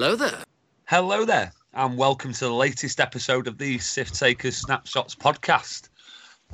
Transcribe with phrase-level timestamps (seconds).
[0.00, 0.44] Hello there.
[0.86, 5.90] Hello there, and welcome to the latest episode of the Sith Takers Snapshots podcast.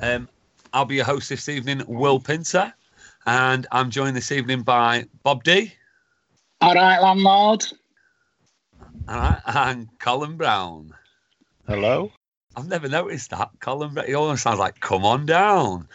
[0.01, 0.27] Um,
[0.73, 2.73] I'll be your host this evening, Will Pinter,
[3.25, 5.71] and I'm joined this evening by Bob D.
[6.59, 7.63] All right, landlord.
[9.07, 10.93] All right, and Colin Brown.
[11.67, 12.11] Hello.
[12.57, 13.51] I've never noticed that.
[13.61, 15.87] Colin Brown, he almost sounds like, come on down.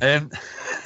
[0.00, 0.30] Um,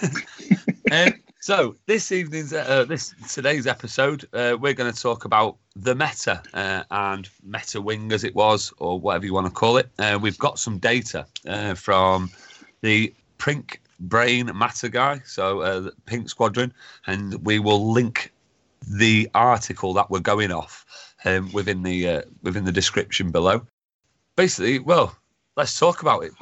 [0.90, 1.12] um,
[1.44, 6.42] so this evening's, uh, this today's episode, uh, we're going to talk about the meta
[6.54, 9.90] uh, and meta wing as it was, or whatever you want to call it.
[9.98, 12.30] Uh, we've got some data uh, from
[12.80, 16.72] the Pink Brain Matter guy, so uh, Pink Squadron,
[17.06, 18.32] and we will link
[18.88, 20.86] the article that we're going off
[21.26, 23.60] um, within the uh, within the description below.
[24.34, 25.14] Basically, well,
[25.58, 26.32] let's talk about it.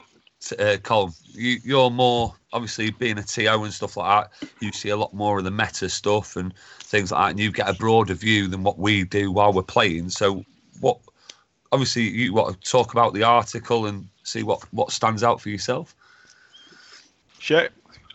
[0.58, 4.50] Uh, Colin, you, you're more obviously being a TO and stuff like that.
[4.60, 7.52] You see a lot more of the meta stuff and things like that, and you
[7.52, 10.10] get a broader view than what we do while we're playing.
[10.10, 10.44] So,
[10.80, 10.98] what
[11.70, 15.48] obviously you want to talk about the article and see what what stands out for
[15.48, 15.94] yourself.
[17.38, 17.68] Sure.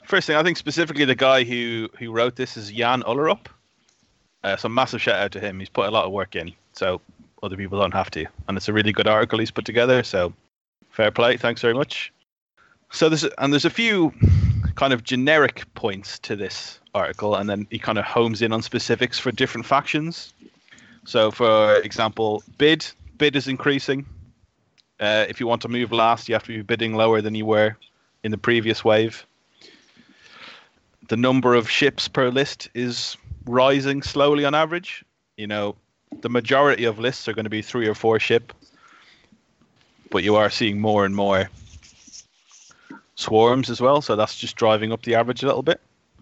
[0.05, 3.47] First thing, I think specifically the guy who who wrote this is Jan Ullerup.
[4.43, 5.59] Uh, so massive shout out to him.
[5.59, 7.01] He's put a lot of work in, so
[7.43, 8.25] other people don't have to.
[8.47, 10.03] And it's a really good article he's put together.
[10.03, 10.33] So
[10.89, 11.37] fair play.
[11.37, 12.13] Thanks very much.
[12.91, 14.13] So there's and there's a few
[14.75, 18.61] kind of generic points to this article, and then he kind of homes in on
[18.61, 20.33] specifics for different factions.
[21.05, 22.85] So, for example, bid
[23.17, 24.05] bid is increasing.
[24.99, 27.45] Uh, if you want to move last, you have to be bidding lower than you
[27.45, 27.77] were
[28.23, 29.25] in the previous wave.
[31.07, 33.15] The number of ships per list is
[33.45, 35.05] rising slowly on average.
[35.37, 35.75] You know,
[36.21, 38.53] the majority of lists are going to be three or four ship,
[40.09, 41.49] but you are seeing more and more
[43.17, 44.01] swarms as well.
[44.01, 45.81] So that's just driving up the average a little bit,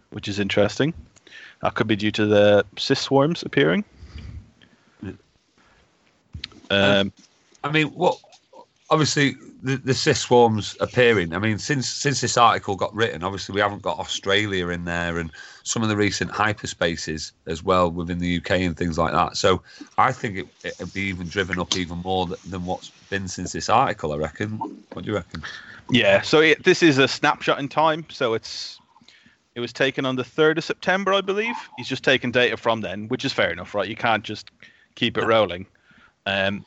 [0.09, 0.93] which is interesting.
[1.61, 3.83] That could be due to the Sith swarms appearing.
[6.71, 7.13] Um,
[7.63, 8.17] I mean, what?
[8.89, 11.33] Obviously, the, the Sith swarms appearing.
[11.33, 15.17] I mean, since since this article got written, obviously we haven't got Australia in there
[15.17, 15.31] and
[15.63, 19.37] some of the recent hyperspaces as well within the UK and things like that.
[19.37, 19.63] So
[19.97, 23.53] I think it, it'd be even driven up even more th- than what's been since
[23.53, 24.13] this article.
[24.13, 24.59] I reckon.
[24.93, 25.43] What do you reckon?
[25.89, 28.05] Yeah, so it, this is a snapshot in time.
[28.09, 28.79] So it's
[29.55, 31.55] it was taken on the third of September, I believe.
[31.77, 33.87] He's just taken data from then, which is fair enough, right?
[33.87, 34.51] You can't just
[34.95, 35.65] keep it rolling.
[36.25, 36.65] Um,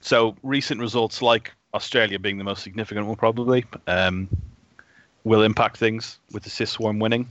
[0.00, 4.28] so recent results, like Australia being the most significant one, probably um,
[5.24, 7.28] will impact things with the Sith Swarm winning.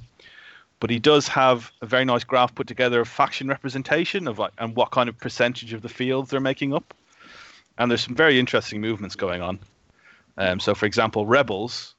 [0.79, 4.51] But he does have a very nice graph put together of faction representation of like
[4.57, 6.93] and what kind of percentage of the fields they're making up.
[7.77, 9.59] And there's some very interesting movements going on.
[10.37, 11.95] Um, so, for example, rebels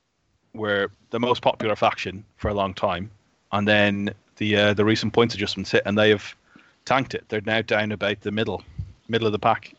[0.54, 3.10] were the most popular faction for a long time,
[3.53, 6.34] and then the uh, the recent points adjustments hit, and they have
[6.84, 7.25] tanked it.
[7.28, 8.62] They're now down about the middle
[9.09, 9.75] middle of the pack.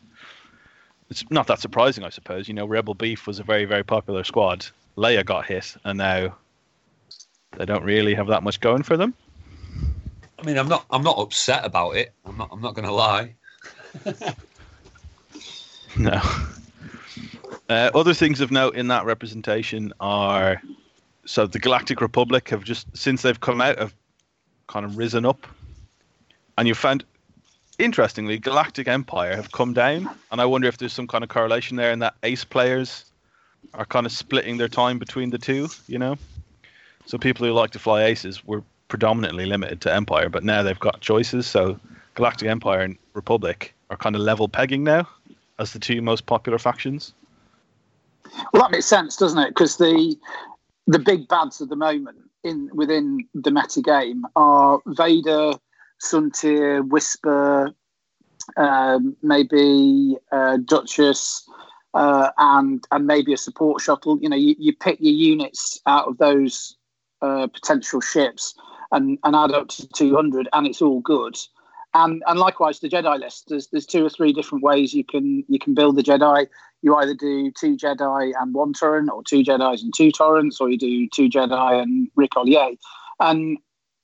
[1.10, 2.48] It's not that surprising, I suppose.
[2.48, 4.66] You know, Rebel Beef was a very very popular squad.
[4.98, 6.36] Leia got hit, and now
[7.58, 9.14] they don't really have that much going for them.
[10.40, 12.14] I mean, I'm not I'm not upset about it.
[12.26, 13.36] I'm not I'm not going to lie.
[15.96, 16.22] No.
[17.70, 20.62] Uh, other things of note in that representation are
[21.26, 23.94] so the Galactic Republic have just since they've come out have
[24.68, 25.48] kind of risen up,
[26.58, 27.06] and you found
[27.80, 31.78] interestingly Galactic Empire have come down, and I wonder if there's some kind of correlation
[31.78, 33.06] there in that Ace players
[33.74, 35.70] are kind of splitting their time between the two.
[35.88, 36.18] You know,
[37.06, 40.80] so people who like to fly Aces were predominantly limited to Empire, but now they've
[40.80, 41.48] got choices.
[41.48, 41.80] So
[42.16, 45.08] Galactic Empire and Republic are kind of level pegging now
[45.60, 47.14] as the two most popular factions.
[48.52, 49.50] Well, that makes sense, doesn't it?
[49.50, 50.16] Because the
[50.88, 55.54] the big bads at the moment in within the meta game are Vader,
[56.02, 57.74] Soontir, Whisper,
[58.58, 61.48] um, maybe uh, Duchess,
[61.94, 64.20] uh, and and maybe a support shuttle.
[64.22, 66.76] You know, you, you pick your units out of those
[67.22, 68.56] uh, potential ships
[68.92, 71.38] and, and add up to 200, and it's all good.
[71.96, 73.46] And and likewise, the Jedi list.
[73.50, 76.48] There's there's two or three different ways you can you can build the Jedi.
[76.82, 80.70] You either do two Jedi and one torrent, or two Jedi's and two torrents, or
[80.70, 82.78] you do two Jedi and Ric Olié.
[83.20, 83.60] And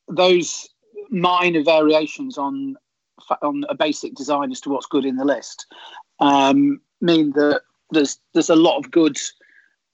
[0.07, 0.69] those
[1.09, 2.75] minor variations on
[3.41, 5.65] on a basic design as to what's good in the list
[6.19, 7.61] um, mean that
[7.91, 9.17] there's there's a lot of good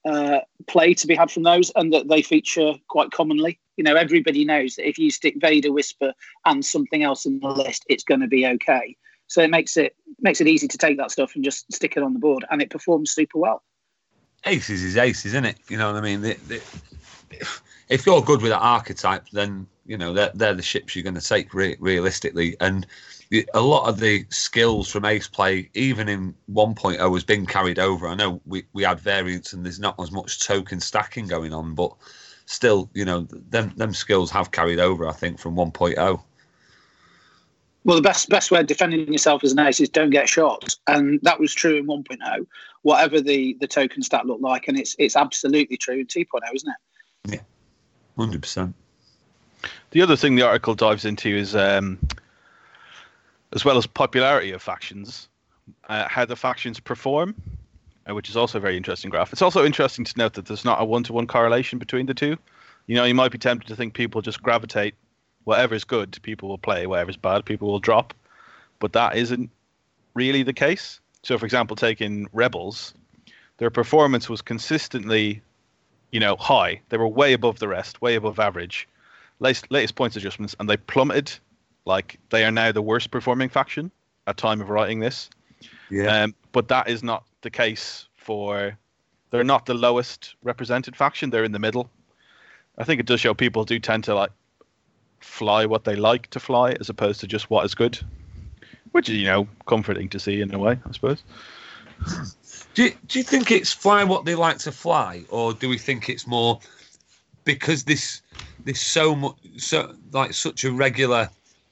[0.06, 3.60] uh, play to be had from those, and that they feature quite commonly.
[3.78, 6.14] You know, everybody knows that if you stick Vader, Whisper,
[6.46, 8.96] and something else in the list, it's going to be okay.
[9.28, 12.04] So it makes it makes it easy to take that stuff and just stick it
[12.04, 13.64] on the board, and it performs super well.
[14.46, 15.58] Aces is aces, isn't it?
[15.70, 16.22] You know what I mean?
[16.22, 16.62] The, the,
[17.90, 21.16] if you're good with that archetype, then you know they're, they're the ships you're going
[21.16, 22.56] to take re- realistically.
[22.60, 22.86] And
[23.54, 28.08] a lot of the skills from ace play, even in 1.0, has been carried over.
[28.08, 31.76] I know we, we had variants and there's not as much token stacking going on,
[31.76, 31.94] but
[32.46, 35.08] still, you know, them them skills have carried over.
[35.08, 36.22] I think from 1.0.
[37.84, 40.76] Well, the best best way of defending yourself as an ace is don't get shot,
[40.88, 42.48] and that was true in 1.0.
[42.82, 46.70] Whatever the the token stat looked like, and it's it's absolutely true in 2.0, isn't
[46.70, 47.32] it?
[47.34, 47.42] Yeah,
[48.18, 48.74] hundred percent.
[49.92, 52.00] The other thing the article dives into is, um,
[53.56, 55.30] as well as popularity of factions,
[55.90, 57.34] uh, how the factions perform,
[58.08, 59.32] uh, which is also a very interesting graph.
[59.32, 62.38] It's also interesting to note that there's not a one-to-one correlation between the two.
[62.86, 64.94] You know, you might be tempted to think people just gravitate
[65.46, 66.86] whatever's good, people will play.
[66.86, 68.14] Whatever's bad, people will drop.
[68.80, 69.50] But that isn't
[70.14, 71.00] really the case.
[71.24, 72.94] So, for example, taking Rebels,
[73.58, 75.42] their performance was consistently,
[76.12, 76.82] you know, high.
[76.90, 78.88] They were way above the rest, way above average.
[79.40, 81.32] Latest, latest points adjustments, and they plummeted.
[81.86, 83.92] Like they are now the worst performing faction
[84.28, 85.30] at time of writing this.
[85.90, 86.24] Yeah.
[86.24, 88.78] Um, but that is not the case for.
[89.32, 91.30] They're not the lowest represented faction.
[91.30, 91.90] They're in the middle.
[92.78, 94.32] I think it does show people do tend to like
[95.20, 98.00] fly what they like to fly as opposed to just what is good,
[98.92, 101.24] which is you know comforting to see in a way, I suppose.
[102.74, 105.78] Do you, do you think it's fly what they like to fly, or do we
[105.78, 106.60] think it's more
[107.46, 108.22] because this
[108.64, 111.30] this so much so like such a regular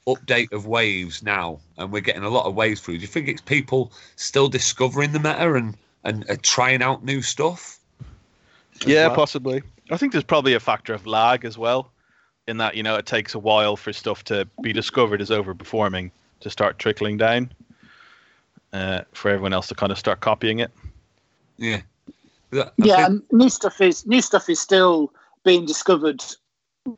[0.08, 2.96] update of waves now, and we're getting a lot of waves through?
[2.96, 7.22] Do you think it's people still discovering the meta and and uh, trying out new
[7.22, 7.80] stuff?
[8.86, 9.16] Yeah, well?
[9.16, 9.62] possibly.
[9.92, 11.92] I think there's probably a factor of lag as well,
[12.48, 16.12] in that you know it takes a while for stuff to be discovered as overperforming
[16.42, 17.52] to start trickling down,
[18.74, 20.72] uh, for everyone else to kind of start copying it.
[21.58, 21.82] Yeah.
[22.54, 25.12] I yeah, think- new stuff is new stuff is still
[25.44, 26.24] being discovered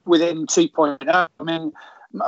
[0.05, 0.97] within 2.0.
[1.39, 1.73] I mean, m-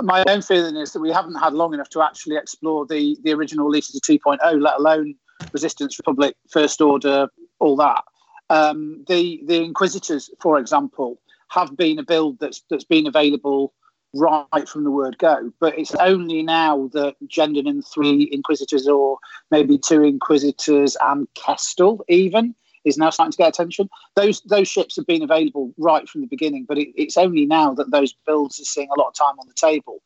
[0.01, 3.33] my own feeling is that we haven't had long enough to actually explore the the
[3.33, 5.15] original of 2.0, let alone
[5.53, 7.27] Resistance, Republic, First Order,
[7.59, 8.03] all that.
[8.49, 11.19] Um, the the Inquisitors, for example,
[11.49, 13.73] have been a build that's that's been available
[14.13, 15.51] right from the word go.
[15.59, 19.17] But it's only now that Gendon and three Inquisitors, or
[19.51, 22.55] maybe two Inquisitors and Kestel, even
[22.87, 23.89] is now starting to get attention.
[24.15, 27.73] Those those ships have been available right from the beginning, but it, it's only now
[27.73, 30.01] that those builds are seeing a lot of time on the table,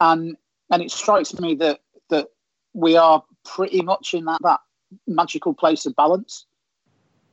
[0.00, 0.36] and
[0.70, 1.80] and it strikes me that
[2.10, 2.28] that
[2.74, 4.60] we are pretty much in that that
[5.06, 6.46] magical place of balance.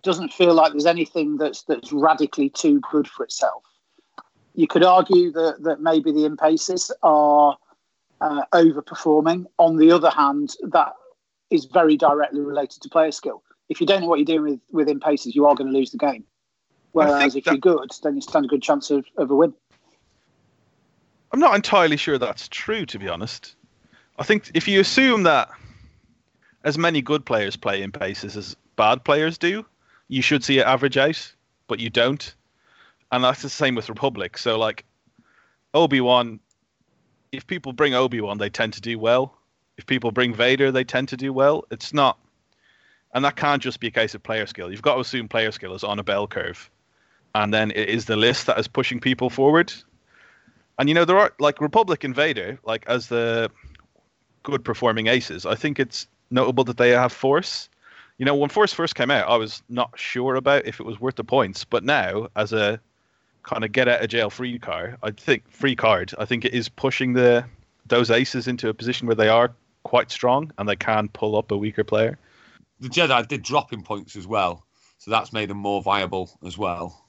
[0.02, 3.64] Doesn't feel like there's anything that's that's radically too good for itself.
[4.56, 7.58] You could argue that that maybe the Imp aces are
[8.22, 9.46] uh, overperforming.
[9.60, 10.94] On the other hand, that
[11.50, 13.44] is very directly related to player skill.
[13.70, 15.92] If you don't know what you're doing with within paces, you are going to lose
[15.92, 16.26] the game.
[16.92, 19.54] Whereas if that- you're good, then you stand a good chance of, of a win.
[21.32, 23.56] I'm not entirely sure that's true, to be honest.
[24.20, 25.50] I think if you assume that
[26.64, 29.66] as many good players play in paces as bad players do,
[30.08, 31.34] you should see it average out,
[31.68, 32.36] but you don't.
[33.12, 34.38] And that's the same with Republic.
[34.38, 34.86] So, like,
[35.74, 36.40] Obi Wan,
[37.32, 39.36] if people bring Obi Wan, they tend to do well.
[39.78, 41.66] If people bring Vader, they tend to do well.
[41.72, 42.20] It's not.
[43.14, 44.72] And that can't just be a case of player skill.
[44.72, 46.70] You've got to assume player skill is on a bell curve.
[47.36, 49.72] And then it is the list that is pushing people forward.
[50.80, 53.52] And you know there are like Republic Invader, like as the
[54.42, 55.46] good performing aces.
[55.46, 57.70] I think it's notable that they have Force.
[58.18, 61.00] You know, when Force first came out, I was not sure about if it was
[61.00, 62.80] worth the points, but now as a
[63.44, 66.54] kind of get out of jail free card, I think free card, I think it
[66.54, 67.46] is pushing the
[67.86, 71.52] those aces into a position where they are quite strong and they can pull up
[71.52, 72.18] a weaker player.
[72.84, 74.66] The Jedi did drop in points as well,
[74.98, 77.06] so that's made them more viable as well.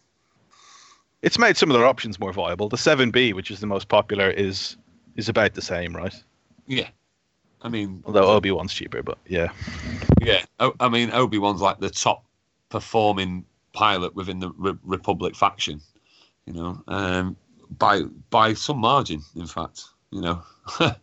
[1.21, 2.69] It's made some of their options more viable.
[2.69, 4.76] The 7B, which is the most popular, is
[5.16, 6.14] is about the same, right?
[6.66, 6.88] Yeah,
[7.62, 9.49] I mean, Although Obi Wan's cheaper, but yeah.
[10.21, 12.25] yeah, O- I mean, Obi Wan's like the top
[12.69, 15.81] performing pilot within the Re- Republic faction,
[16.47, 17.37] you know, um,
[17.78, 20.43] by by some margin, in fact, you know.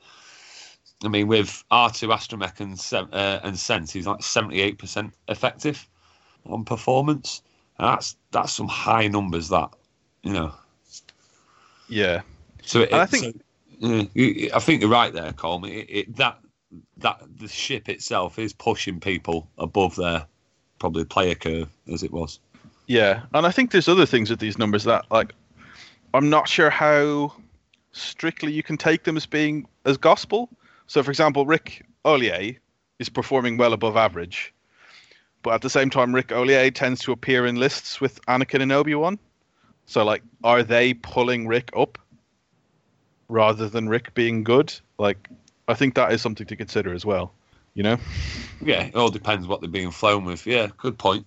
[1.03, 5.88] I mean, with R2 Astromech and uh, and Sense, he's like seventy eight percent effective
[6.46, 7.41] on performance.
[7.79, 9.50] And that's that's some high numbers.
[9.50, 9.70] That
[10.24, 10.53] you know.
[11.89, 12.22] Yeah.
[12.63, 13.41] So it, I think-
[13.81, 15.72] so, yeah, I think you're right there, Coleman.
[15.72, 16.38] It, it, that
[16.98, 20.25] that the ship itself is pushing people above their
[20.79, 22.39] probably player curve as it was.
[22.88, 25.34] Yeah, and I think there's other things with these numbers that like
[26.13, 27.34] I'm not sure how
[27.91, 30.50] strictly you can take them as being as gospel.
[30.91, 32.57] So, for example, Ric Olié
[33.00, 34.53] is performing well above average,
[35.41, 38.74] but at the same time, Ric Olié tends to appear in lists with Anakin and
[38.74, 39.17] Obi Wan.
[39.86, 41.98] So like, are they pulling Rick up
[43.29, 44.74] rather than Rick being good?
[44.98, 45.29] Like,
[45.69, 47.31] I think that is something to consider as well.
[47.74, 47.98] You know?
[48.62, 50.45] Yeah, it all depends what they're being flown with.
[50.45, 51.25] Yeah, good point.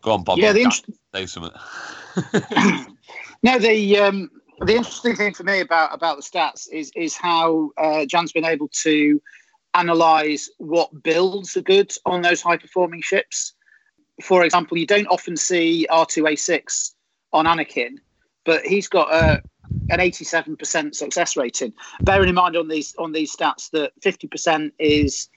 [0.00, 0.38] Go on, Bob.
[0.38, 2.94] Yeah, the Jack, inter- say something.
[3.42, 4.30] No, the um,
[4.62, 8.44] the interesting thing for me about about the stats is is how uh, Jan's been
[8.44, 9.20] able to
[9.74, 13.54] analyze what builds are good on those high performing ships.
[14.22, 16.94] For example, you don't often see R2A6
[17.32, 17.98] on Anakin,
[18.44, 19.42] but he's got a
[19.90, 21.72] an 87% success rating.
[22.02, 25.28] Bearing in mind on these on these stats that 50% is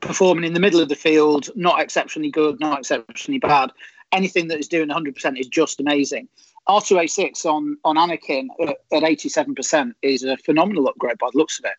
[0.00, 3.72] performing in the middle of the field, not exceptionally good, not exceptionally bad.
[4.12, 6.28] Anything that is doing 100% is just amazing.
[6.68, 11.64] R2A6 on on Anakin at, at 87% is a phenomenal upgrade by the looks of
[11.64, 11.74] it.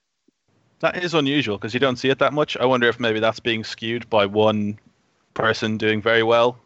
[0.79, 2.55] That is unusual because you don't see it that much.
[2.57, 4.79] I wonder if maybe that's being skewed by one
[5.33, 6.57] person doing very well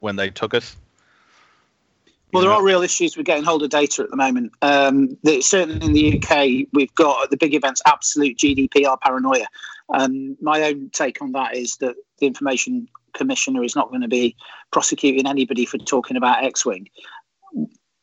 [0.00, 0.74] when they took it.
[2.32, 4.52] Well, there are real issues with getting hold of data at the moment.
[4.62, 9.46] Um, the, certainly in the UK, we've got at the big events absolute GDPR paranoia.
[9.92, 14.08] Um, my own take on that is that the Information Commissioner is not going to
[14.08, 14.36] be
[14.70, 16.88] prosecuting anybody for talking about X-wing.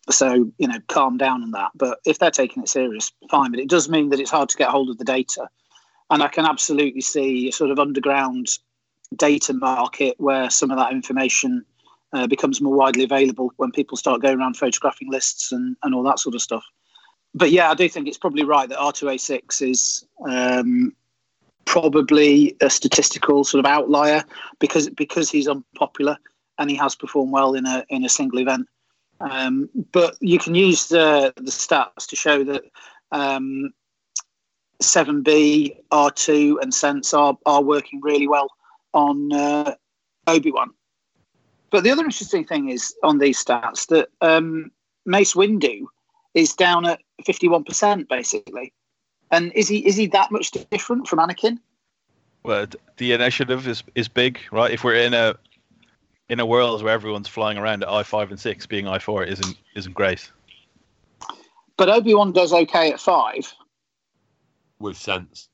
[0.10, 1.72] So you know, calm down on that.
[1.76, 3.52] But if they're taking it serious, fine.
[3.52, 5.50] But it does mean that it's hard to get hold of the data,
[6.10, 8.50] and I can absolutely see a sort of underground
[9.16, 11.66] data market where some of that information
[12.14, 16.04] uh, becomes more widely available when people start going around photographing lists and, and all
[16.04, 16.64] that sort of stuff.
[17.34, 20.94] But yeah, I do think it's probably right that R2A6 is um,
[21.66, 24.24] probably a statistical sort of outlier
[24.60, 26.18] because because he's unpopular
[26.58, 28.68] and he has performed well in a in a single event.
[29.20, 32.64] Um, but you can use the the stats to show that
[33.12, 33.74] um,
[34.82, 38.50] 7B, R2, and Sense are are working really well
[38.94, 39.76] on uh,
[40.28, 40.72] Obi Wan.
[41.70, 44.72] But the other interesting thing is on these stats that um,
[45.06, 45.86] Mace Windu
[46.34, 48.72] is down at fifty one percent basically,
[49.32, 51.58] and is he is he that much different from Anakin?
[52.44, 54.72] Well, the initiative is is big, right?
[54.72, 55.36] If we're in a
[56.29, 59.24] in a world where everyone's flying around at I five and six, being I four
[59.24, 60.31] isn't isn't great.
[61.77, 63.53] But Obi Wan does okay at five.
[64.79, 65.50] with sense.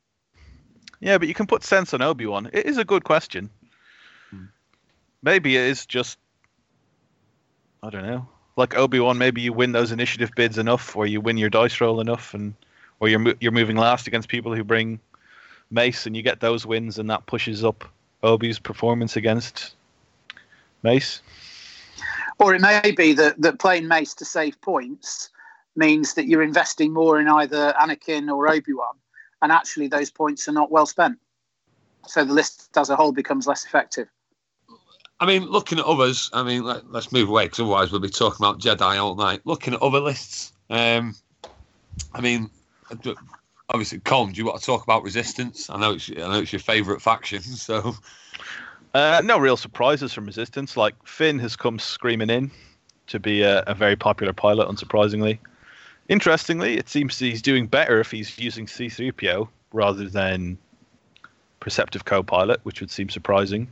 [1.00, 2.50] Yeah, but you can put sense on Obi Wan.
[2.54, 3.50] It is a good question.
[4.30, 4.46] Hmm.
[5.22, 6.18] Maybe it is just
[7.84, 8.28] I don't know.
[8.56, 11.82] Like Obi Wan, maybe you win those initiative bids enough, or you win your dice
[11.82, 12.54] roll enough, and
[13.00, 15.00] or you're mo- you're moving last against people who bring
[15.70, 17.84] Mace, and you get those wins, and that pushes up
[18.24, 19.76] Obi's performance against
[20.84, 21.22] Mace.
[22.40, 25.30] Or it may be that, that playing Mace to save points
[25.76, 28.96] means that you're investing more in either Anakin or Obi Wan,
[29.42, 31.18] and actually those points are not well spent.
[32.08, 34.08] So the list as a whole becomes less effective.
[35.20, 38.10] I mean, looking at others, I mean, let, us move away because otherwise we'll be
[38.10, 39.42] talking about Jedi all night.
[39.46, 41.16] Looking at other lists, um,
[42.14, 42.50] I mean,
[43.70, 45.70] obviously, Colm, do you want to talk about Resistance?
[45.70, 47.96] I know it's I know it's your favourite faction, so
[48.94, 50.78] Uh, no real surprises from Resistance.
[50.78, 52.52] Like Finn has come screaming in
[53.08, 55.40] to be a, a very popular pilot, unsurprisingly.
[56.10, 60.58] Interestingly, it seems he's doing better if he's using C3PO rather than
[61.60, 63.68] Perceptive Co-pilot, which would seem surprising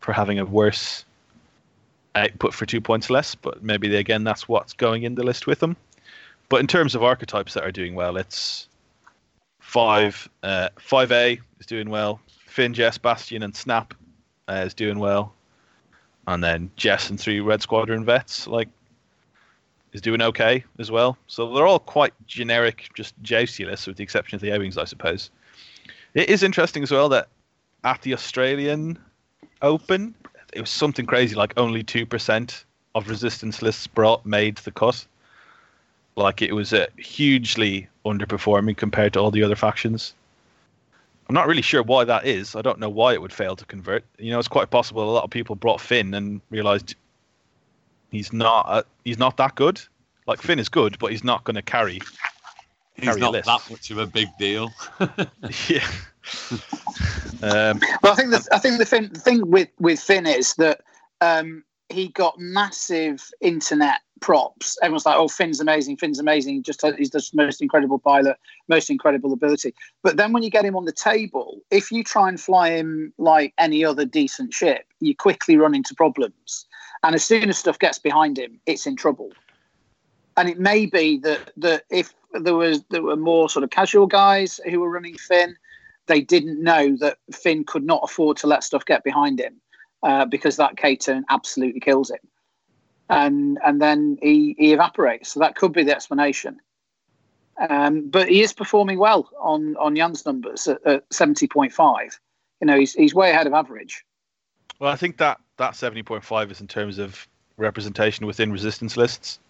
[0.00, 1.04] for having a worse
[2.14, 3.34] output for two points less.
[3.34, 5.76] But maybe again, that's what's going in the list with them.
[6.48, 8.68] But in terms of archetypes that are doing well, it's
[9.60, 10.26] five.
[10.42, 12.20] Uh, five A is doing well.
[12.46, 13.92] Finn, Jess, Bastian, and Snap
[14.48, 15.32] uh, is doing well,
[16.26, 18.68] and then Jess and three Red Squadron vets like
[19.92, 21.16] is doing okay as well.
[21.26, 24.84] So they're all quite generic, just jousty lists, with the exception of the A-wings, I
[24.84, 25.30] suppose.
[26.14, 27.28] It is interesting as well that
[27.84, 28.98] at the Australian
[29.62, 30.14] Open,
[30.52, 32.64] it was something crazy like only two percent
[32.94, 35.06] of Resistance lists brought made the cut.
[36.16, 40.14] Like it was a hugely underperforming compared to all the other factions.
[41.28, 42.56] I'm not really sure why that is.
[42.56, 44.04] I don't know why it would fail to convert.
[44.18, 46.94] You know, it's quite possible a lot of people brought Finn and realized
[48.10, 49.80] he's not uh, he's not that good.
[50.26, 52.00] Like Finn is good, but he's not going to carry.
[52.94, 53.46] he's Carry not list.
[53.46, 54.72] that much of a big deal.
[55.68, 55.86] yeah.
[57.42, 60.54] um, Well, I think the I think the thing, the thing with with Finn is
[60.54, 60.80] that
[61.20, 64.76] um, he got massive internet props.
[64.82, 65.96] Everyone's like, "Oh, Finn's amazing!
[65.96, 66.62] Finn's amazing!
[66.62, 68.36] Just he's the most incredible pilot,
[68.68, 72.28] most incredible ability." But then when you get him on the table, if you try
[72.28, 76.66] and fly him like any other decent ship, you quickly run into problems.
[77.02, 79.32] And as soon as stuff gets behind him, it's in trouble.
[80.36, 84.06] And it may be that that if there was there were more sort of casual
[84.06, 85.56] guys who were running Finn,
[86.06, 89.60] they didn't know that Finn could not afford to let stuff get behind him
[90.02, 92.18] uh, because that K turn absolutely kills him.
[93.10, 95.32] and and then he, he evaporates.
[95.32, 96.60] So that could be the explanation.
[97.68, 102.18] Um, but he is performing well on on Jan's numbers at, at seventy point five.
[102.60, 104.04] You know, he's he's way ahead of average.
[104.78, 107.26] Well, I think that that seventy point five is in terms of
[107.56, 109.40] representation within resistance lists.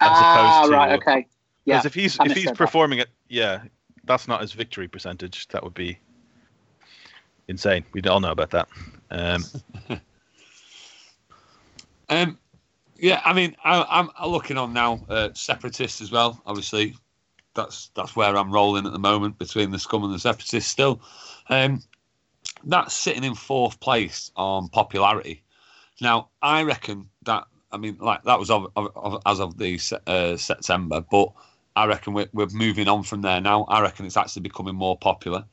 [0.00, 1.26] ah, to, right, okay.
[1.64, 1.76] Yeah.
[1.76, 3.62] Because if he's if he's performing it, yeah,
[4.04, 5.46] that's not his victory percentage.
[5.48, 5.98] That would be
[7.50, 7.84] insane.
[7.92, 8.68] We all know about that.
[9.10, 9.44] Um,
[12.08, 12.38] um
[12.98, 16.40] yeah, I mean, I, am looking on now uh, separatists as well.
[16.44, 16.94] Obviously,
[17.54, 20.70] that's that's where I'm rolling at the moment between the scum and the separatists.
[20.70, 21.00] Still,
[21.48, 21.82] um,
[22.64, 25.42] that's sitting in fourth place on popularity.
[26.02, 29.78] Now, I reckon that I mean, like that was of, of, of, as of the
[30.06, 31.32] uh, September, but
[31.76, 33.64] I reckon we're, we're moving on from there now.
[33.64, 35.44] I reckon it's actually becoming more popular.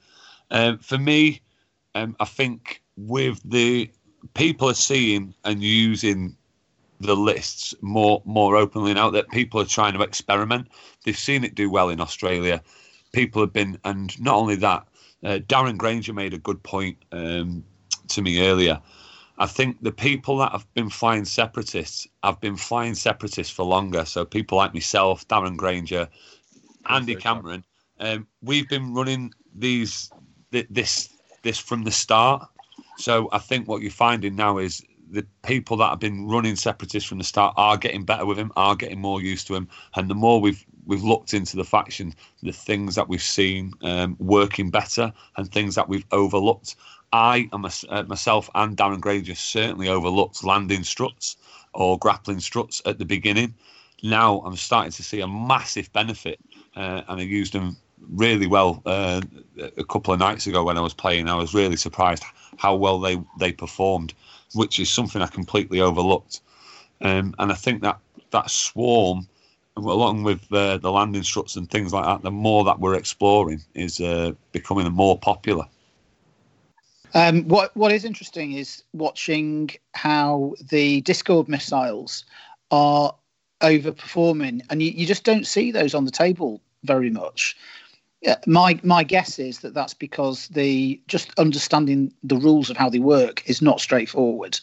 [0.50, 1.42] Um, for me,
[1.98, 3.90] um, I think with the
[4.34, 6.36] people are seeing and using
[7.00, 10.68] the lists more more openly now that people are trying to experiment.
[11.04, 12.62] They've seen it do well in Australia.
[13.14, 14.88] People have been, and not only that,
[15.24, 17.64] uh, Darren Granger made a good point um,
[18.10, 18.80] to me earlier.
[19.40, 24.04] I think the people that have been flying separatists have been flying separatists for longer.
[24.06, 26.08] So people like myself, Darren Granger,
[26.88, 27.64] Andy Cameron,
[28.00, 30.12] um, we've been running these
[30.52, 31.17] this
[31.48, 32.48] this from the start.
[32.98, 37.08] So I think what you're finding now is the people that have been running separatists
[37.08, 40.10] from the start are getting better with him, are getting more used to him, and
[40.10, 42.14] the more we've we've looked into the faction,
[42.44, 46.76] the things that we've seen um, working better and things that we've overlooked.
[47.14, 51.38] I and uh, myself and Darren Granger certainly overlooked landing struts
[51.74, 53.54] or grappling struts at the beginning.
[54.04, 56.40] Now I'm starting to see a massive benefit,
[56.76, 57.78] uh, and I used them
[58.10, 59.22] really well uh,
[59.78, 61.28] a couple of nights ago when I was playing.
[61.28, 62.24] I was really surprised
[62.58, 64.14] how well they they performed
[64.54, 66.42] which is something I completely overlooked.
[67.02, 68.00] Um, and I think that
[68.32, 69.28] that swarm,
[69.76, 73.62] along with uh, the landing struts and things like that, the more that we're exploring
[73.74, 75.66] is uh, becoming more popular.
[77.14, 82.26] Um, what what is interesting is watching how the Discord missiles
[82.70, 83.16] are
[83.62, 87.56] overperforming, and you, you just don't see those on the table very much
[88.46, 93.00] my my guess is that that's because the just understanding the rules of how they
[93.00, 94.60] work is not straightforward,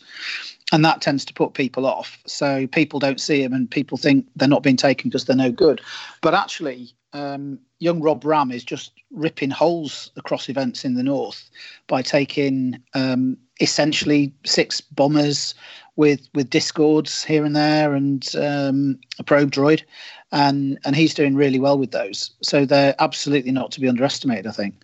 [0.73, 2.19] and that tends to put people off.
[2.27, 5.53] So people don't see them, and people think they're not being taken because they're no
[5.53, 5.81] good.
[6.21, 11.49] But actually, um, young Rob Ram is just ripping holes across events in the north
[11.87, 15.55] by taking um, essentially six bombers
[15.97, 19.83] with with discords here and there and um, a probe droid
[20.35, 22.33] and and he's doing really well with those.
[22.43, 24.47] So they're absolutely not to be underestimated.
[24.47, 24.75] I think.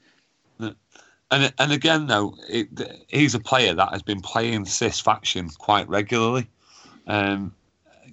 [1.32, 2.68] And and again, though, it,
[3.08, 6.48] he's a player that has been playing this faction quite regularly.
[7.06, 7.54] Um,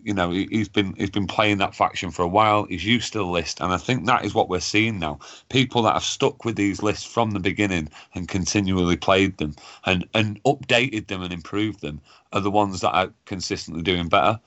[0.07, 2.63] you know, he, has been he's been playing that faction for a while.
[2.63, 5.19] He's used to the list, and I think that is what we're seeing now.
[5.49, 10.07] People that have stuck with these lists from the beginning and continually played them and
[10.13, 11.99] and updated them and improved them
[12.31, 14.39] are the ones that are consistently doing better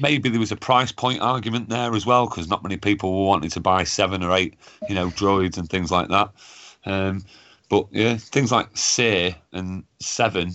[0.00, 3.28] maybe there was a price point argument there as well because not many people were
[3.28, 4.54] wanting to buy seven or eight,
[4.88, 6.30] you know, droids and things like that.
[6.86, 7.24] Um,
[7.68, 10.52] but yeah, things like Say and Seven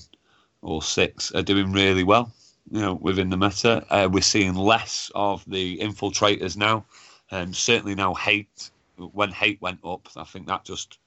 [0.61, 2.33] or Six are doing really well.
[2.71, 6.85] You know, within the meta, uh, we're seeing less of the infiltrators now,
[7.31, 8.71] and um, certainly now hate.
[8.97, 10.97] When hate went up, I think that just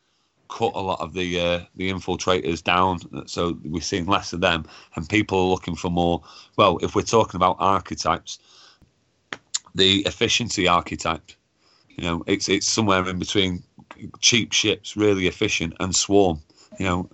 [0.49, 4.65] cut a lot of the uh, the infiltrators down, so we're seeing less of them,
[4.97, 6.23] and people are looking for more.
[6.57, 8.39] Well, if we're talking about archetypes,
[9.75, 11.33] the efficiency archetype,
[11.91, 13.63] you know, it's it's somewhere in between
[14.21, 16.41] cheap ships, really efficient, and swarm.
[16.79, 17.11] You know.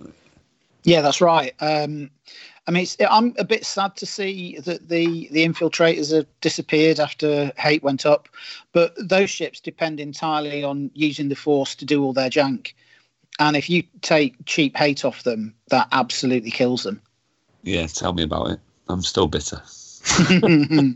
[0.83, 1.53] Yeah, that's right.
[1.59, 2.11] Um,
[2.67, 7.51] I mean, I'm a bit sad to see that the the infiltrators have disappeared after
[7.57, 8.27] hate went up,
[8.73, 12.73] but those ships depend entirely on using the force to do all their jank.
[13.37, 17.01] And if you take cheap hate off them, that absolutely kills them.
[17.63, 18.59] Yeah, tell me about it.
[18.89, 19.61] I'm still bitter.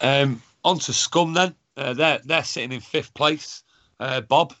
[0.00, 1.54] um, on to Scum then.
[1.76, 3.64] Uh, they're they're sitting in fifth place.
[3.98, 4.54] Uh, Bob.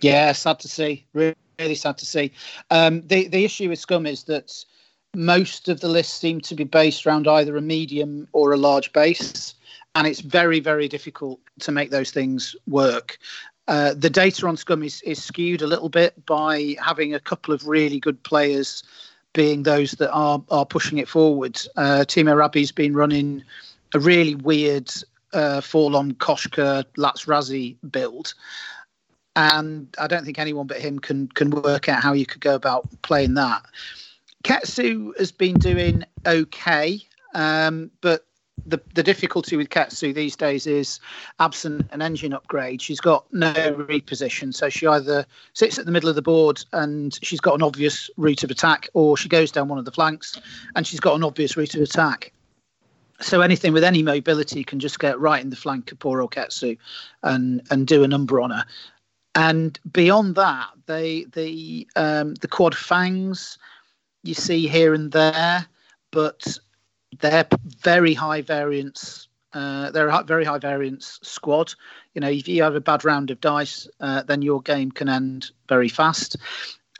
[0.00, 1.06] Yeah, sad to see.
[1.12, 2.32] Really, really sad to see.
[2.70, 4.64] Um, the the issue with Scum is that
[5.14, 8.92] most of the lists seem to be based around either a medium or a large
[8.92, 9.54] base,
[9.94, 13.18] and it's very very difficult to make those things work.
[13.68, 17.54] Uh, the data on Scum is, is skewed a little bit by having a couple
[17.54, 18.82] of really good players
[19.34, 21.60] being those that are are pushing it forward.
[21.76, 23.42] Uh, Timo Rabbi's been running
[23.94, 24.90] a really weird
[25.32, 28.34] uh, 4-LOM Koshka Latts Razzi build,
[29.36, 32.54] and I don't think anyone but him can can work out how you could go
[32.54, 33.62] about playing that.
[34.44, 37.00] Ketsu has been doing okay,
[37.34, 38.26] um, but
[38.66, 41.00] the the difficulty with Ketsu these days is
[41.40, 42.82] absent an engine upgrade.
[42.82, 47.18] She's got no reposition, so she either sits at the middle of the board and
[47.22, 50.40] she's got an obvious route of attack, or she goes down one of the flanks
[50.76, 52.32] and she's got an obvious route of attack.
[53.20, 56.76] So anything with any mobility can just get right in the flank of poor Ketsu
[57.22, 58.64] and and do a number on her.
[59.34, 63.58] And beyond that, they the um, the quad fangs
[64.22, 65.66] you see here and there,
[66.10, 66.58] but
[67.20, 67.46] they're
[67.80, 69.28] very high variance.
[69.52, 71.74] Uh, they're a very high variance squad.
[72.14, 75.08] You know, if you have a bad round of dice, uh, then your game can
[75.08, 76.36] end very fast.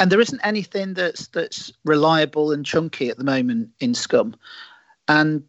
[0.00, 4.34] And there isn't anything that's that's reliable and chunky at the moment in Scum.
[5.06, 5.44] And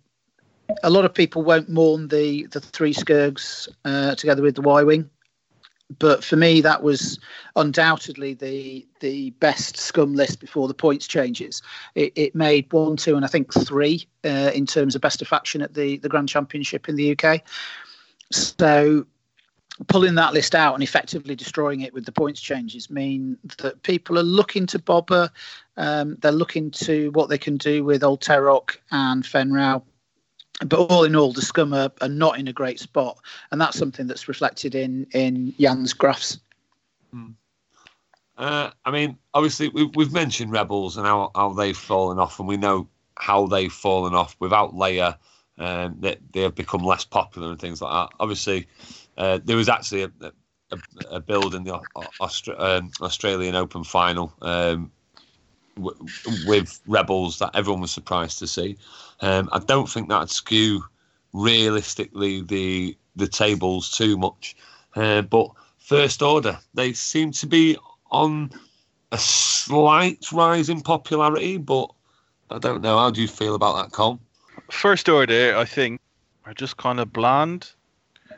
[0.83, 4.83] a lot of people won't mourn the the three Skurgs uh, together with the Y
[4.83, 5.09] wing
[5.99, 7.19] but for me, that was
[7.55, 11.61] undoubtedly the the best scum list before the points changes.
[11.95, 15.27] It, it made one, two, and I think three uh, in terms of best of
[15.27, 17.41] faction at the the Grand Championship in the UK.
[18.31, 19.05] So
[19.87, 24.17] pulling that list out and effectively destroying it with the points changes mean that people
[24.19, 25.29] are looking to Boba.
[25.77, 29.83] Um, they're looking to what they can do with Old Teroch and Fenn Rau
[30.65, 33.17] but all in all, the scum are, are, not in a great spot,
[33.51, 36.39] and that's something that's reflected in in Jan's graphs.
[37.11, 37.31] Hmm.
[38.37, 42.47] Uh, I mean, obviously, we've, we've mentioned rebels and how, how they've fallen off, and
[42.47, 45.17] we know how they've fallen off without Leia.
[45.59, 48.15] Um, that they, they have become less popular and things like that.
[48.19, 48.65] Obviously,
[49.17, 50.11] uh, there was actually a,
[50.71, 50.77] a,
[51.11, 51.79] a build in the
[52.19, 54.91] Austra- um, Australian Open final um,
[55.77, 58.77] with rebels that everyone was surprised to see.
[59.21, 60.83] Um, I don't think that'd skew
[61.33, 64.55] realistically the the tables too much.
[64.95, 67.77] Uh, but first order, they seem to be
[68.11, 68.51] on
[69.11, 71.89] a slight rise in popularity, but
[72.49, 72.97] I don't know.
[72.97, 74.19] How do you feel about that, Cole?
[74.71, 75.99] First order, I think,
[76.45, 77.71] are just kind of bland.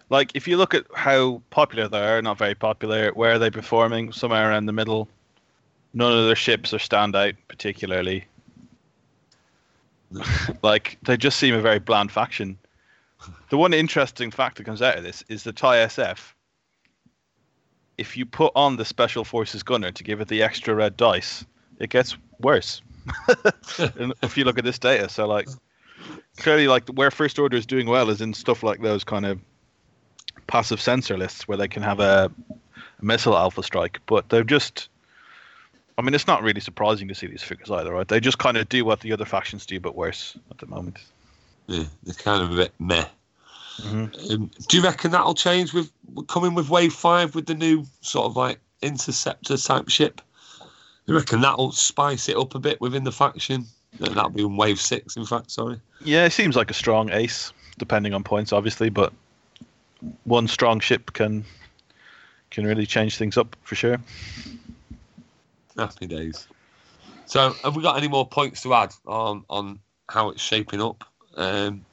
[0.10, 3.50] Like, if you look at how popular they are, not very popular, where are they
[3.50, 4.12] performing?
[4.12, 5.10] Somewhere around the middle.
[5.96, 8.26] None of their ships are standout particularly.
[10.62, 12.58] like they just seem a very bland faction.
[13.50, 16.34] The one interesting fact that comes out of this is the TIE SF.
[17.98, 21.46] If you put on the Special Forces Gunner to give it the extra red dice,
[21.80, 22.82] it gets worse.
[24.22, 25.48] if you look at this data, so like
[26.38, 29.40] clearly, like where First Order is doing well is in stuff like those kind of
[30.48, 34.90] passive sensor lists where they can have a, a missile alpha strike, but they're just
[35.98, 38.08] I mean, it's not really surprising to see these figures either, right?
[38.08, 40.98] They just kind of do what the other factions do, but worse at the moment.
[41.68, 43.06] Yeah, they're kind of a bit meh.
[43.78, 44.34] Mm-hmm.
[44.34, 45.92] Um, do you reckon that'll change with
[46.28, 50.22] coming with Wave Five with the new sort of like interceptor type ship?
[51.06, 53.66] You reckon that'll spice it up a bit within the faction?
[54.00, 55.52] That'll be in Wave Six, in fact.
[55.52, 55.80] Sorry.
[56.02, 59.14] Yeah, it seems like a strong ace, depending on points, obviously, but
[60.24, 61.46] one strong ship can
[62.52, 64.00] can really change things up for sure.
[65.78, 66.48] Happy days.
[67.26, 71.04] So, have we got any more points to add on on how it's shaping up?
[71.36, 71.86] Um,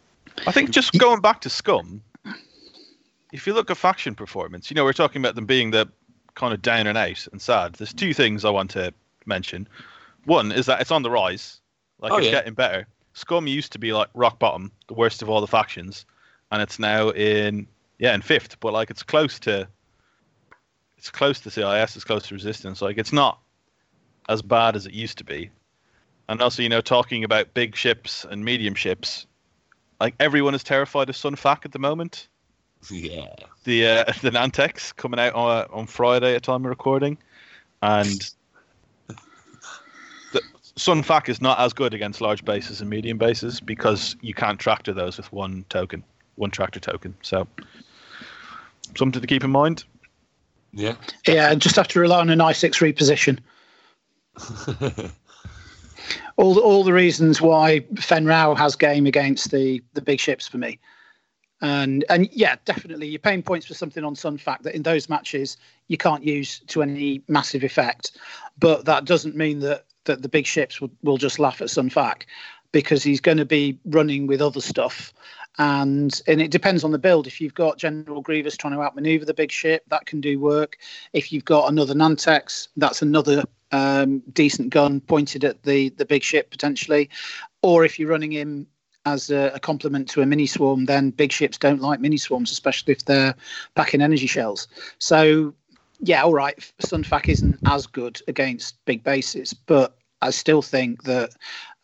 [0.46, 2.02] I think just going back to Scum,
[3.32, 5.88] if you look at faction performance, you know we're talking about them being the
[6.34, 7.74] kind of down and out and sad.
[7.74, 8.92] There's two things I want to
[9.26, 9.68] mention.
[10.24, 11.60] One is that it's on the rise,
[11.98, 12.32] like oh, it's yeah.
[12.32, 12.86] getting better.
[13.14, 16.06] Scum used to be like rock bottom, the worst of all the factions,
[16.50, 17.66] and it's now in
[17.98, 19.66] yeah in fifth, but like it's close to
[20.96, 22.80] it's close to CIS, it's close to Resistance.
[22.80, 23.41] Like it's not
[24.28, 25.50] as bad as it used to be.
[26.28, 29.26] And also, you know, talking about big ships and medium ships,
[30.00, 32.28] like everyone is terrified of Sun Fac at the moment.
[32.90, 33.34] Yeah.
[33.64, 37.18] The uh, the Nantex coming out on, on Friday at time of recording,
[37.82, 38.30] and
[40.32, 40.42] the,
[40.76, 44.58] Sun Fac is not as good against large bases and medium bases because you can't
[44.58, 46.02] tractor those with one token,
[46.36, 47.14] one tractor token.
[47.22, 47.46] So
[48.96, 49.84] something to keep in mind.
[50.72, 50.94] Yeah.
[51.26, 53.38] Yeah, and just have to rely on an I6 reposition.
[56.36, 60.58] all all the reasons why Fenn Rau has game against the the big ships for
[60.58, 60.78] me.
[61.60, 65.08] And and yeah, definitely you're paying points for something on Sun Fac that in those
[65.08, 65.56] matches
[65.88, 68.16] you can't use to any massive effect.
[68.58, 71.90] But that doesn't mean that that the big ships will, will just laugh at Sun
[71.90, 72.26] Fac
[72.72, 75.12] because he's going to be running with other stuff
[75.58, 77.26] and and it depends on the build.
[77.26, 80.78] If you've got General Grievous trying to outmaneuver the big ship, that can do work.
[81.12, 86.22] If you've got another Nantex, that's another um, decent gun pointed at the the big
[86.22, 87.10] ship potentially,
[87.62, 88.66] or if you're running him
[89.04, 92.52] as a, a, complement to a mini swarm, then big ships don't like mini swarms,
[92.52, 93.34] especially if they're
[93.74, 94.68] packing energy shells.
[94.98, 95.52] So
[96.00, 101.02] yeah, all right, Sun Fac isn't as good against big bases, but I still think
[101.02, 101.30] that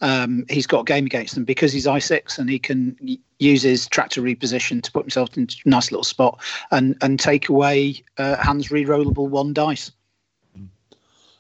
[0.00, 2.96] um, he's got a game against them because he's i6 and he can
[3.38, 7.48] use his tractor reposition to put himself into a nice little spot and and take
[7.48, 9.90] away uh, Hans re-rollable one dice.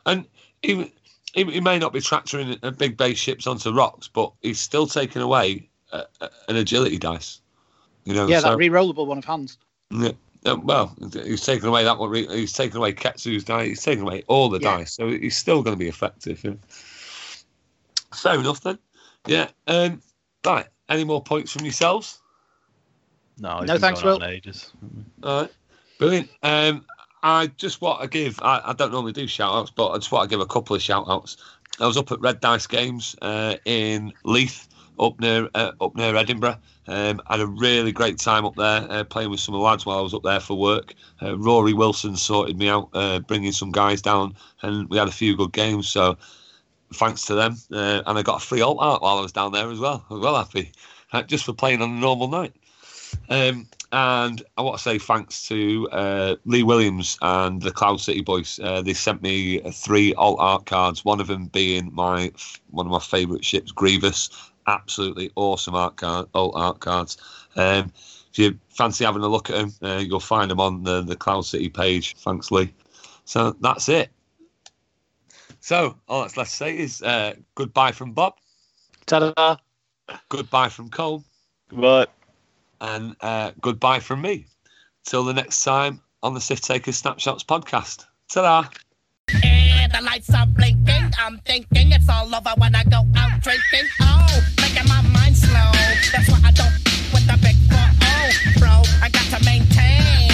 [0.06, 0.24] And
[0.62, 0.90] he,
[1.34, 4.86] he, he may not be tractoring a big base ships onto rocks, but he's still
[4.86, 6.04] taking away uh,
[6.48, 7.40] an agility dice.
[8.04, 9.58] You know, yeah, so, that re-rollable one of Hans.
[9.90, 10.12] Yeah.
[10.46, 12.14] Uh, well, he's taken away that one.
[12.14, 13.68] He's taken away Ketsu's dice.
[13.68, 14.78] He's taken away all the yeah.
[14.78, 16.42] dice, so he's still going to be effective.
[16.42, 16.52] Yeah.
[18.14, 18.78] Fair enough then.
[19.26, 19.48] Yeah.
[19.66, 20.02] Um,
[20.44, 20.66] right.
[20.88, 22.20] Any more points from yourselves?
[23.38, 23.60] No.
[23.60, 24.22] No, thanks, Will.
[24.24, 24.72] Ages.
[25.22, 25.52] All right.
[25.98, 26.30] Brilliant.
[26.42, 26.84] Um,
[27.22, 28.40] I just want to give.
[28.42, 30.76] I, I don't normally do shout outs, but I just want to give a couple
[30.76, 31.36] of shout outs.
[31.80, 34.68] I was up at Red Dice Games uh, in Leith,
[34.98, 36.58] up near uh, up near Edinburgh.
[36.86, 39.84] Um, had a really great time up there uh, playing with some of the lads
[39.84, 40.94] while I was up there for work.
[41.20, 45.12] Uh, Rory Wilson sorted me out, uh, bringing some guys down, and we had a
[45.12, 45.88] few good games.
[45.88, 46.16] So
[46.94, 49.52] thanks to them, uh, and I got a free alt art while I was down
[49.52, 50.04] there as well.
[50.10, 50.72] I was well happy,
[51.12, 52.54] uh, just for playing on a normal night.
[53.30, 58.20] Um, and I want to say thanks to uh, Lee Williams and the Cloud City
[58.20, 58.60] Boys.
[58.62, 61.04] Uh, they sent me three alt art cards.
[61.04, 62.30] One of them being my
[62.70, 64.30] one of my favourite ships, Grievous.
[64.66, 67.16] Absolutely awesome art card, alt art cards.
[67.56, 67.90] Um,
[68.30, 71.16] if you fancy having a look at them, uh, you'll find them on the, the
[71.16, 72.14] Cloud City page.
[72.18, 72.74] Thanks, Lee.
[73.24, 74.10] So that's it.
[75.68, 78.36] So all that's left to say is uh, goodbye from Bob.
[79.04, 79.56] Ta-da.
[80.30, 81.22] Goodbye from Cole.
[81.68, 82.06] Goodbye.
[82.80, 84.46] And uh, goodbye from me.
[85.04, 88.06] Till the next time on the Sith Takers Snapshots podcast.
[88.30, 88.66] Ta-da.
[89.44, 91.12] And the lights are blinking.
[91.18, 93.90] I'm thinking it's all over when I go out drinking.
[94.00, 95.70] Oh, making my mind slow.
[96.12, 96.72] That's why I don't
[97.12, 97.90] with the big four.
[98.00, 100.27] Oh, bro, I got to maintain.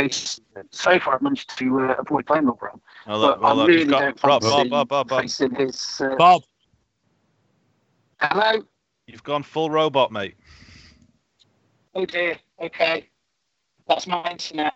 [0.00, 2.80] Face so far I've managed to uh, avoid playing Rob.
[3.06, 5.20] Oh, but well, I really don't Bob, Bob, Bob, Bob, Bob.
[5.22, 6.00] facing his.
[6.00, 6.16] Uh...
[6.16, 6.42] Bob.
[8.20, 8.62] Hello.
[9.06, 10.36] You've gone full robot, mate.
[11.94, 12.36] Oh dear.
[12.60, 13.08] Okay,
[13.88, 14.74] that's my internet.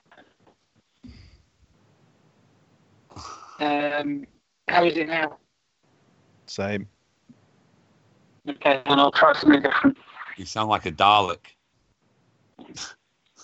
[3.61, 4.27] Um,
[4.69, 5.39] how is it now?
[6.47, 6.89] Same.
[8.49, 9.97] Okay, and I'll try something different.
[10.37, 11.54] You sound like a Dalek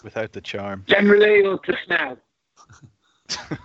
[0.02, 0.84] without the charm.
[0.88, 2.16] Generally, or just now?